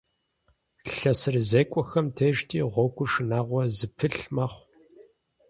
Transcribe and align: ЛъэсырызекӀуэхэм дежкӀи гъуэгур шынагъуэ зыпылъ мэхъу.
ЛъэсырызекӀуэхэм 0.97 2.07
дежкӀи 2.15 2.61
гъуэгур 2.73 3.09
шынагъуэ 3.13 3.63
зыпылъ 3.77 4.23
мэхъу. 4.35 4.65